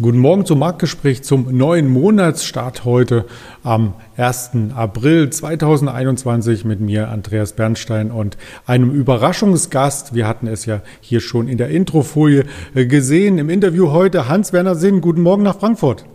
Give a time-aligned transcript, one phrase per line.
[0.00, 3.26] Guten Morgen zum Marktgespräch zum neuen Monatsstart heute
[3.62, 4.52] am 1.
[4.74, 10.14] April 2021 mit mir, Andreas Bernstein und einem Überraschungsgast.
[10.14, 13.36] Wir hatten es ja hier schon in der Introfolie gesehen.
[13.36, 15.02] Im Interview heute Hans-Werner Sinn.
[15.02, 16.06] Guten Morgen nach Frankfurt.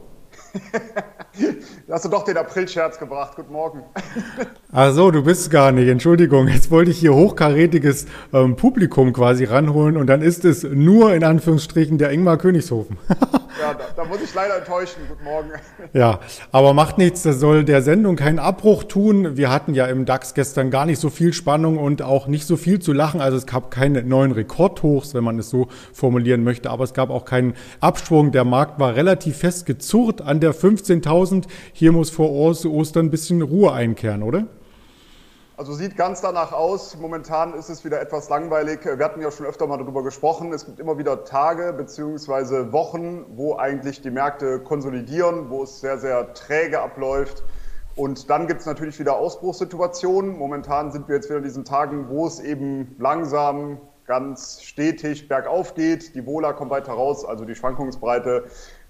[1.89, 3.33] hast du doch den April-Scherz gebracht.
[3.35, 3.83] Guten Morgen.
[4.71, 5.87] Ach so, du bist gar nicht.
[5.87, 6.47] Entschuldigung.
[6.47, 11.23] Jetzt wollte ich hier hochkarätiges ähm, Publikum quasi ranholen und dann ist es nur in
[11.23, 12.97] Anführungsstrichen der Ingmar Königshofen.
[13.57, 15.03] Ja, da, da, muss ich leider enttäuschen.
[15.07, 15.49] Guten Morgen.
[15.93, 16.19] Ja,
[16.51, 17.23] aber macht nichts.
[17.23, 19.37] Das soll der Sendung keinen Abbruch tun.
[19.37, 22.57] Wir hatten ja im DAX gestern gar nicht so viel Spannung und auch nicht so
[22.57, 23.21] viel zu lachen.
[23.21, 26.69] Also es gab keine neuen Rekordhochs, wenn man es so formulieren möchte.
[26.69, 28.33] Aber es gab auch keinen Abschwung.
[28.33, 31.45] Der Markt war relativ fest gezurrt an der 15.000.
[31.77, 34.47] Hier muss vor Ostern ein bisschen Ruhe einkehren, oder?
[35.57, 36.95] Also sieht ganz danach aus.
[36.97, 38.85] Momentan ist es wieder etwas langweilig.
[38.85, 40.53] Wir hatten ja schon öfter mal darüber gesprochen.
[40.53, 42.71] Es gibt immer wieder Tage bzw.
[42.71, 47.43] Wochen, wo eigentlich die Märkte konsolidieren, wo es sehr, sehr träge abläuft.
[47.97, 50.37] Und dann gibt es natürlich wieder Ausbruchssituationen.
[50.37, 55.73] Momentan sind wir jetzt wieder in diesen Tagen, wo es eben langsam, ganz stetig bergauf
[55.73, 56.15] geht.
[56.15, 58.45] Die Wohler kommt weiter raus, also die Schwankungsbreite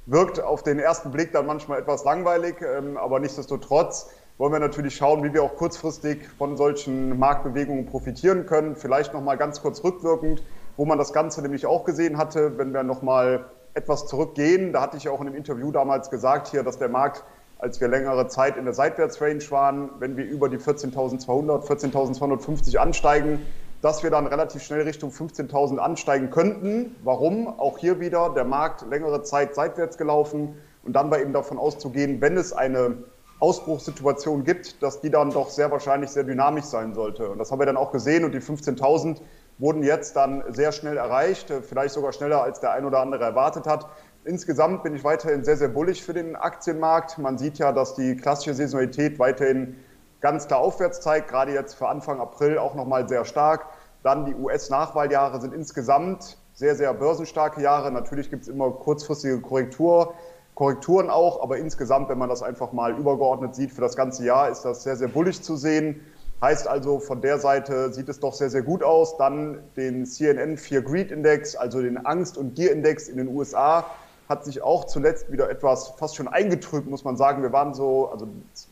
[0.06, 4.95] wirkt auf den ersten Blick dann manchmal etwas langweilig, ähm, aber nichtsdestotrotz wollen wir natürlich
[4.95, 8.75] schauen, wie wir auch kurzfristig von solchen Marktbewegungen profitieren können.
[8.75, 10.44] Vielleicht noch mal ganz kurz rückwirkend,
[10.75, 14.73] wo man das Ganze nämlich auch gesehen hatte, wenn wir noch mal etwas zurückgehen.
[14.73, 17.23] Da hatte ich auch in einem Interview damals gesagt hier, dass der Markt,
[17.59, 23.45] als wir längere Zeit in der Seitwärtsrange waren, wenn wir über die 14.200, 14.250 ansteigen,
[23.86, 26.95] dass wir dann relativ schnell Richtung 15.000 ansteigen könnten.
[27.03, 27.47] Warum?
[27.47, 32.19] Auch hier wieder der Markt längere Zeit seitwärts gelaufen und dann war eben davon auszugehen,
[32.19, 32.97] wenn es eine
[33.39, 37.29] Ausbruchssituation gibt, dass die dann doch sehr wahrscheinlich sehr dynamisch sein sollte.
[37.29, 39.18] Und das haben wir dann auch gesehen und die 15.000
[39.59, 43.68] wurden jetzt dann sehr schnell erreicht, vielleicht sogar schneller als der ein oder andere erwartet
[43.68, 43.88] hat.
[44.24, 47.19] Insgesamt bin ich weiterhin sehr, sehr bullig für den Aktienmarkt.
[47.19, 49.75] Man sieht ja, dass die klassische Saisonalität weiterhin
[50.22, 53.68] ganz klar aufwärts zeigt, gerade jetzt für Anfang April auch nochmal sehr stark.
[54.06, 57.92] Dann die US-Nachwahljahre sind insgesamt sehr, sehr börsenstarke Jahre.
[57.92, 60.14] Natürlich gibt es immer kurzfristige Korrektur.
[60.54, 64.52] Korrekturen auch, aber insgesamt, wenn man das einfach mal übergeordnet sieht, für das ganze Jahr
[64.52, 66.02] ist das sehr, sehr bullig zu sehen.
[66.40, 69.18] Heißt also, von der Seite sieht es doch sehr, sehr gut aus.
[69.18, 73.88] Dann den CNN 4 Greed Index, also den Angst- und Gier-Index in den USA,
[74.28, 77.44] hat sich auch zuletzt wieder etwas fast schon eingetrübt, muss man sagen.
[77.44, 78.28] Wir waren so also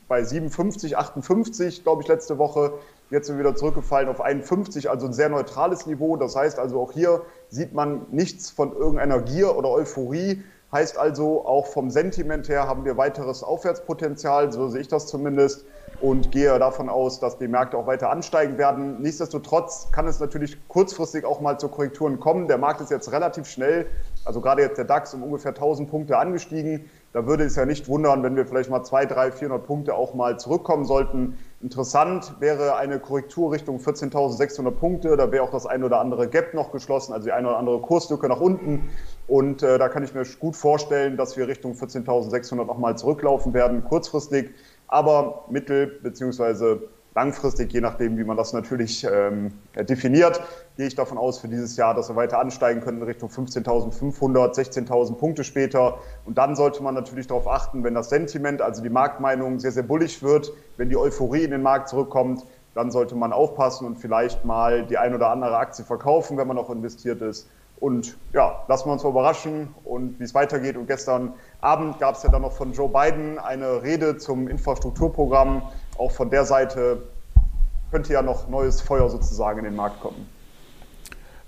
[0.08, 2.74] bei 57, 58, glaube ich, letzte Woche.
[3.10, 6.18] Jetzt sind wir wieder zurückgefallen auf 51, also ein sehr neutrales Niveau.
[6.18, 10.44] Das heißt also, auch hier sieht man nichts von irgendeiner Gier oder Euphorie,
[10.74, 15.66] Heißt also, auch vom Sentiment her haben wir weiteres Aufwärtspotenzial, so sehe ich das zumindest,
[16.02, 19.02] und gehe davon aus, dass die Märkte auch weiter ansteigen werden.
[19.02, 22.48] Nichtsdestotrotz kann es natürlich kurzfristig auch mal zu Korrekturen kommen.
[22.48, 23.88] Der Markt ist jetzt relativ schnell,
[24.26, 26.90] also gerade jetzt der DAX um ungefähr 1000 Punkte angestiegen.
[27.14, 30.16] Da würde es ja nicht wundern, wenn wir vielleicht mal 200, 300, 400 Punkte auch
[30.16, 31.38] mal zurückkommen sollten.
[31.62, 35.16] Interessant wäre eine Korrektur Richtung 14.600 Punkte.
[35.16, 37.80] Da wäre auch das ein oder andere Gap noch geschlossen, also die eine oder andere
[37.82, 38.90] Kurslücke nach unten.
[39.28, 43.84] Und äh, da kann ich mir gut vorstellen, dass wir Richtung 14.600 nochmal zurücklaufen werden,
[43.84, 44.50] kurzfristig,
[44.94, 46.78] aber mittel- bzw
[47.16, 50.42] langfristig, je nachdem, wie man das natürlich ähm, definiert,
[50.78, 54.56] gehe ich davon aus für dieses Jahr, dass wir weiter ansteigen können in Richtung 15.500,
[54.56, 56.00] 16.000 Punkte später.
[56.26, 59.84] Und dann sollte man natürlich darauf achten, wenn das Sentiment, also die Marktmeinung sehr, sehr
[59.84, 62.44] bullig wird, wenn die Euphorie in den Markt zurückkommt,
[62.74, 66.56] dann sollte man aufpassen und vielleicht mal die ein oder andere Aktie verkaufen, wenn man
[66.56, 67.48] noch investiert ist.
[67.80, 70.78] Und ja, lassen wir uns mal überraschen und wie es weitergeht.
[70.78, 75.64] Und gestern Abend gab es ja dann noch von Joe Biden eine Rede zum Infrastrukturprogramm
[75.98, 77.04] auch von der Seite
[77.92, 80.28] könnte ja noch neues Feuer sozusagen in den Markt kommen.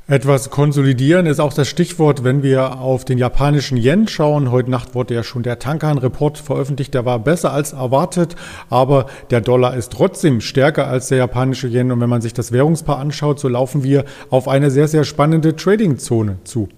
[0.08, 4.52] Etwas konsolidieren ist auch das Stichwort, wenn wir auf den japanischen Yen schauen.
[4.52, 8.36] Heute Nacht wurde ja schon der Tankan-Report veröffentlicht, der war besser als erwartet,
[8.70, 11.92] aber der Dollar ist trotzdem stärker als der japanische Yen.
[11.92, 15.56] Und wenn man sich das Währungspaar anschaut, so laufen wir auf eine sehr, sehr spannende
[15.56, 16.70] Trading-Zone zu.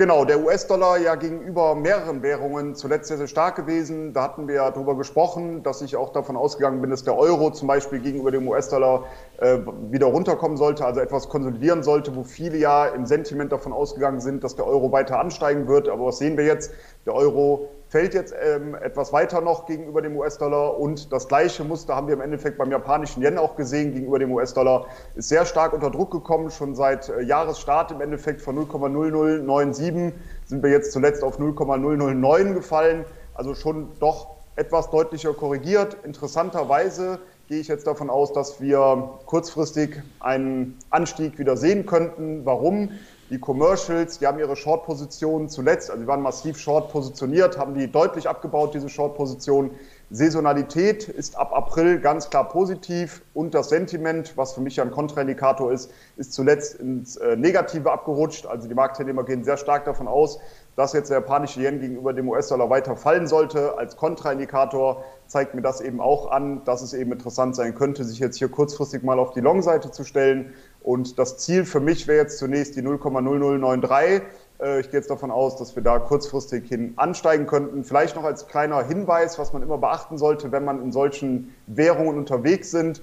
[0.00, 4.14] Genau, der US-Dollar ja gegenüber mehreren Währungen zuletzt sehr, sehr stark gewesen.
[4.14, 7.50] Da hatten wir ja darüber gesprochen, dass ich auch davon ausgegangen bin, dass der Euro
[7.50, 9.04] zum Beispiel gegenüber dem US-Dollar
[9.40, 9.58] äh,
[9.90, 14.42] wieder runterkommen sollte, also etwas konsolidieren sollte, wo viele ja im Sentiment davon ausgegangen sind,
[14.42, 15.86] dass der Euro weiter ansteigen wird.
[15.90, 16.72] Aber was sehen wir jetzt?
[17.04, 21.96] Der Euro fällt jetzt ähm, etwas weiter noch gegenüber dem US-Dollar und das gleiche Muster
[21.96, 24.86] haben wir im Endeffekt beim japanischen Yen auch gesehen gegenüber dem US-Dollar.
[25.16, 30.12] Ist sehr stark unter Druck gekommen, schon seit äh, Jahresstart im Endeffekt von 0,0097
[30.46, 33.04] sind wir jetzt zuletzt auf 0,009 gefallen,
[33.34, 35.96] also schon doch etwas deutlicher korrigiert.
[36.04, 42.46] Interessanterweise gehe ich jetzt davon aus, dass wir kurzfristig einen Anstieg wieder sehen könnten.
[42.46, 42.90] Warum?
[43.30, 47.86] Die Commercials, die haben ihre Short-Positionen zuletzt, also die waren massiv short positioniert, haben die
[47.90, 49.70] deutlich abgebaut, diese Short-Positionen.
[50.10, 54.90] Saisonalität ist ab April ganz klar positiv und das Sentiment, was für mich ja ein
[54.90, 58.46] Kontraindikator ist, ist zuletzt ins äh, Negative abgerutscht.
[58.46, 60.40] Also die Marktteilnehmer gehen sehr stark davon aus,
[60.74, 63.78] dass jetzt der japanische Yen gegenüber dem US-Dollar weiter fallen sollte.
[63.78, 68.18] Als Kontraindikator zeigt mir das eben auch an, dass es eben interessant sein könnte, sich
[68.18, 70.54] jetzt hier kurzfristig mal auf die Long-Seite zu stellen.
[70.82, 74.22] Und das Ziel für mich wäre jetzt zunächst die 0,0093.
[74.60, 77.84] Äh, ich gehe jetzt davon aus, dass wir da kurzfristig hin ansteigen könnten.
[77.84, 82.16] Vielleicht noch als kleiner Hinweis, was man immer beachten sollte, wenn man in solchen Währungen
[82.18, 83.02] unterwegs sind.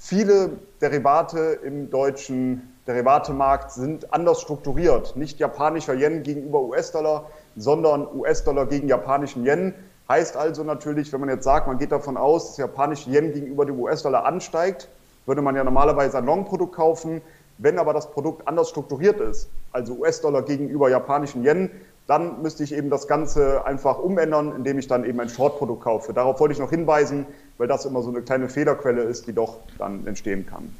[0.00, 5.16] Viele Derivate im deutschen Derivatemarkt sind anders strukturiert.
[5.16, 7.26] Nicht japanischer Yen gegenüber US-Dollar,
[7.56, 9.74] sondern US-Dollar gegen japanischen Yen.
[10.08, 13.66] Heißt also natürlich, wenn man jetzt sagt, man geht davon aus, dass japanische Yen gegenüber
[13.66, 14.88] dem US-Dollar ansteigt,
[15.28, 17.20] würde man ja normalerweise ein Long-Produkt kaufen.
[17.58, 21.70] Wenn aber das Produkt anders strukturiert ist, also US-Dollar gegenüber japanischen Yen,
[22.06, 26.12] dann müsste ich eben das Ganze einfach umändern, indem ich dann eben ein Short-Produkt kaufe.
[26.14, 27.26] Darauf wollte ich noch hinweisen,
[27.58, 30.74] weil das immer so eine kleine Fehlerquelle ist, die doch dann entstehen kann.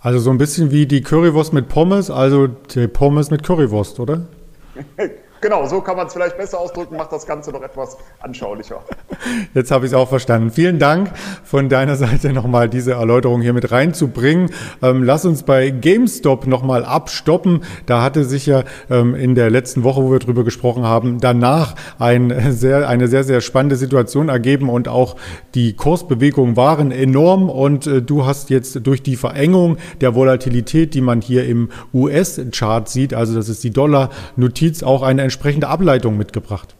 [0.00, 4.26] Also so ein bisschen wie die Currywurst mit Pommes, also die Pommes mit Currywurst, oder?
[5.42, 8.80] Genau, so kann man es vielleicht besser ausdrücken, macht das Ganze noch etwas anschaulicher.
[9.54, 10.52] Jetzt habe ich es auch verstanden.
[10.52, 11.10] Vielen Dank
[11.42, 14.50] von deiner Seite nochmal diese Erläuterung hier mit reinzubringen.
[14.82, 17.64] Ähm, lass uns bei GameStop nochmal abstoppen.
[17.86, 21.74] Da hatte sich ja ähm, in der letzten Woche, wo wir drüber gesprochen haben, danach
[21.98, 25.16] ein sehr, eine sehr, sehr spannende Situation ergeben und auch
[25.56, 31.00] die Kursbewegungen waren enorm und äh, du hast jetzt durch die Verengung der Volatilität, die
[31.00, 36.74] man hier im US-Chart sieht, also das ist die Dollar-Notiz, auch eine entsprechende Ableitung mitgebracht.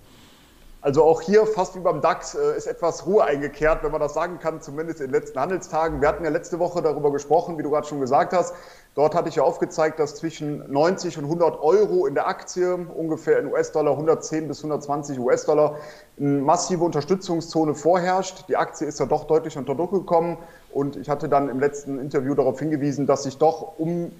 [0.82, 4.14] Also auch hier, fast wie beim DAX, äh, ist etwas Ruhe eingekehrt, wenn man das
[4.14, 6.00] sagen kann, zumindest in den letzten Handelstagen.
[6.00, 8.52] Wir hatten ja letzte Woche darüber gesprochen, wie du gerade schon gesagt hast.
[8.96, 13.38] Dort hatte ich ja aufgezeigt, dass zwischen 90 und 100 Euro in der Aktie, ungefähr
[13.38, 15.76] in US-Dollar 110 bis 120 US-Dollar,
[16.18, 18.44] eine massive Unterstützungszone vorherrscht.
[18.48, 20.36] Die Aktie ist ja doch deutlich unter Druck gekommen
[20.72, 24.10] und ich hatte dann im letzten Interview darauf hingewiesen, dass sich doch um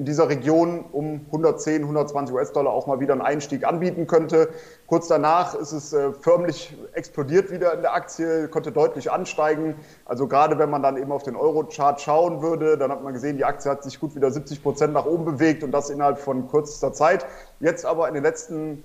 [0.00, 4.48] in dieser Region um 110, 120 US-Dollar auch mal wieder einen Einstieg anbieten könnte.
[4.86, 9.74] Kurz danach ist es äh, förmlich explodiert wieder in der Aktie, konnte deutlich ansteigen.
[10.06, 13.36] Also gerade wenn man dann eben auf den Euro-Chart schauen würde, dann hat man gesehen,
[13.36, 16.48] die Aktie hat sich gut wieder 70 Prozent nach oben bewegt und das innerhalb von
[16.48, 17.26] kürzester Zeit.
[17.60, 18.82] Jetzt aber in den letzten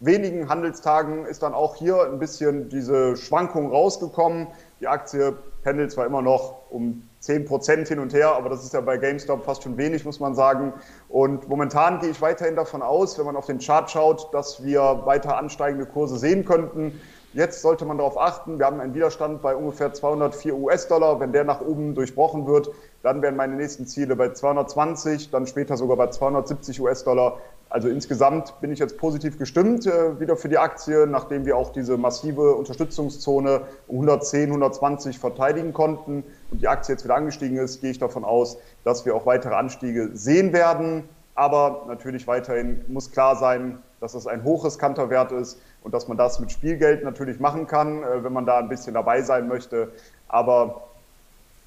[0.00, 4.46] wenigen Handelstagen ist dann auch hier ein bisschen diese Schwankung rausgekommen.
[4.80, 8.74] Die Aktie pendelt zwar immer noch um 10 Prozent hin und her, aber das ist
[8.74, 10.74] ja bei GameStop fast schon wenig, muss man sagen.
[11.08, 15.02] Und momentan gehe ich weiterhin davon aus, wenn man auf den Chart schaut, dass wir
[15.04, 17.00] weiter ansteigende Kurse sehen könnten.
[17.32, 21.18] Jetzt sollte man darauf achten, wir haben einen Widerstand bei ungefähr 204 US-Dollar.
[21.18, 22.70] Wenn der nach oben durchbrochen wird,
[23.04, 27.38] dann wären meine nächsten Ziele bei 220, dann später sogar bei 270 US-Dollar.
[27.68, 31.70] Also insgesamt bin ich jetzt positiv gestimmt äh, wieder für die Aktie, nachdem wir auch
[31.70, 37.82] diese massive Unterstützungszone um 110, 120 verteidigen konnten und die Aktie jetzt wieder angestiegen ist,
[37.82, 41.06] gehe ich davon aus, dass wir auch weitere Anstiege sehen werden.
[41.34, 46.16] Aber natürlich weiterhin muss klar sein, dass das ein hochriskanter Wert ist und dass man
[46.16, 49.92] das mit Spielgeld natürlich machen kann, äh, wenn man da ein bisschen dabei sein möchte.
[50.26, 50.93] Aber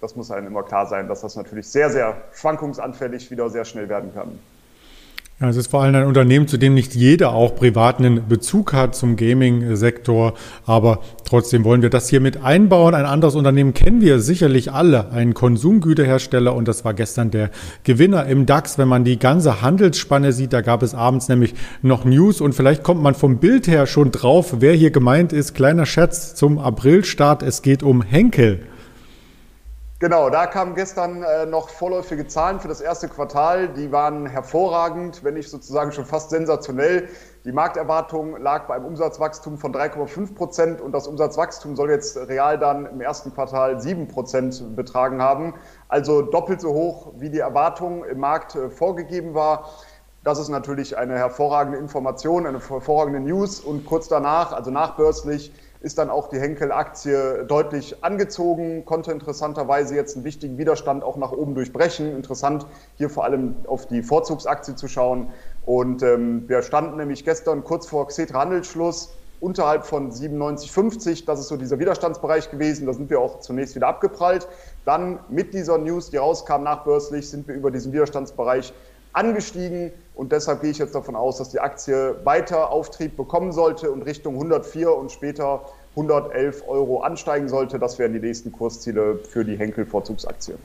[0.01, 3.89] das muss einem immer klar sein, dass das natürlich sehr, sehr schwankungsanfällig wieder sehr schnell
[3.89, 4.39] werden kann.
[5.39, 8.95] Ja, es ist vor allem ein Unternehmen, zu dem nicht jeder auch privaten Bezug hat
[8.95, 10.33] zum Gaming-Sektor.
[10.65, 12.95] Aber trotzdem wollen wir das hier mit einbauen.
[12.95, 16.55] Ein anderes Unternehmen kennen wir sicherlich alle, einen Konsumgüterhersteller.
[16.55, 17.51] Und das war gestern der
[17.83, 18.79] Gewinner im DAX.
[18.79, 22.41] Wenn man die ganze Handelsspanne sieht, da gab es abends nämlich noch News.
[22.41, 25.53] Und vielleicht kommt man vom Bild her schon drauf, wer hier gemeint ist.
[25.53, 27.43] Kleiner Scherz zum Aprilstart.
[27.43, 28.61] Es geht um Henkel.
[29.99, 33.69] Genau, da kamen gestern äh, noch vorläufige Zahlen für das erste Quartal.
[33.69, 37.09] Die waren hervorragend, wenn nicht sozusagen schon fast sensationell.
[37.45, 42.59] Die Markterwartung lag bei einem Umsatzwachstum von 3,5 Prozent und das Umsatzwachstum soll jetzt real
[42.59, 45.55] dann im ersten Quartal 7 Prozent betragen haben.
[45.87, 49.67] Also doppelt so hoch, wie die Erwartung im Markt äh, vorgegeben war.
[50.23, 53.61] Das ist natürlich eine hervorragende Information, eine hervorragende News.
[53.61, 60.15] Und kurz danach, also nachbörslich, ist dann auch die Henkel-Aktie deutlich angezogen, konnte interessanterweise jetzt
[60.15, 62.15] einen wichtigen Widerstand auch nach oben durchbrechen.
[62.15, 62.65] Interessant,
[62.95, 65.31] hier vor allem auf die Vorzugsaktie zu schauen.
[65.65, 71.25] Und ähm, wir standen nämlich gestern kurz vor Xetra-Handelsschluss unterhalb von 97,50.
[71.25, 72.87] Das ist so dieser Widerstandsbereich gewesen.
[72.87, 74.47] Da sind wir auch zunächst wieder abgeprallt.
[74.85, 78.73] Dann mit dieser News, die rauskam nachbörslich, sind wir über diesen Widerstandsbereich
[79.17, 83.91] angestiegen und deshalb gehe ich jetzt davon aus, dass die Aktie weiter Auftrieb bekommen sollte
[83.91, 87.79] und Richtung 104 und später 111 Euro ansteigen sollte.
[87.79, 90.57] Das wären die nächsten Kursziele für die Henkel-Vorzugsaktie.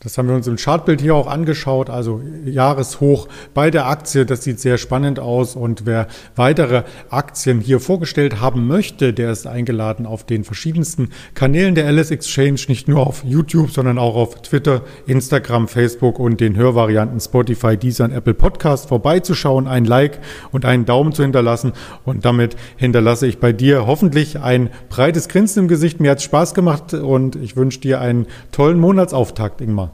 [0.00, 4.24] Das haben wir uns im Chartbild hier auch angeschaut, also Jahreshoch bei der Aktie.
[4.24, 5.56] Das sieht sehr spannend aus.
[5.56, 11.74] Und wer weitere Aktien hier vorgestellt haben möchte, der ist eingeladen auf den verschiedensten Kanälen
[11.74, 16.54] der LS Exchange, nicht nur auf YouTube, sondern auch auf Twitter, Instagram, Facebook und den
[16.54, 20.20] Hörvarianten Spotify, Deezer und Apple Podcast vorbeizuschauen, ein Like
[20.52, 21.72] und einen Daumen zu hinterlassen.
[22.04, 25.98] Und damit hinterlasse ich bei dir hoffentlich ein breites Grinsen im Gesicht.
[25.98, 29.87] Mir hat es Spaß gemacht und ich wünsche dir einen tollen Monatsauftakt, Ingmar.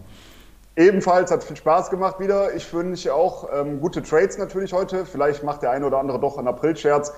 [0.76, 2.54] Ebenfalls hat viel Spaß gemacht wieder.
[2.54, 5.06] Ich wünsche auch ähm, gute Trades natürlich heute.
[5.06, 7.12] Vielleicht macht der eine oder andere doch einen April-Scherz.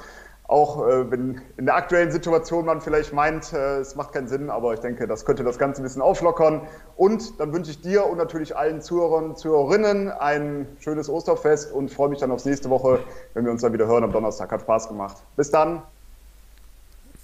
[0.48, 4.50] Auch äh, wenn in der aktuellen Situation man vielleicht meint, äh, es macht keinen Sinn,
[4.50, 6.68] aber ich denke, das könnte das Ganze ein bisschen auflockern.
[6.96, 11.90] Und dann wünsche ich dir und natürlich allen Zuhörern und Zuhörerinnen ein schönes Osterfest und
[11.90, 13.00] freue mich dann aufs nächste Woche,
[13.32, 14.52] wenn wir uns dann wieder hören am Donnerstag.
[14.52, 15.16] Hat Spaß gemacht.
[15.34, 15.82] Bis dann.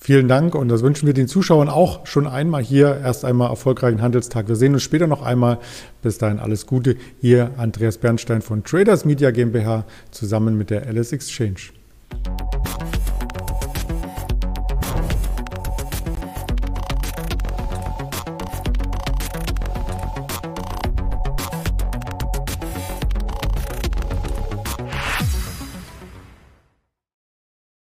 [0.05, 3.01] Vielen Dank und das wünschen wir den Zuschauern auch schon einmal hier.
[3.05, 4.49] Erst einmal erfolgreichen Handelstag.
[4.49, 5.61] Wir sehen uns später noch einmal.
[6.03, 6.97] Bis dahin alles Gute.
[7.21, 11.71] Hier Andreas Bernstein von Traders Media GmbH zusammen mit der Alice Exchange.